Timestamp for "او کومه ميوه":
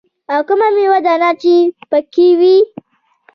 0.33-0.99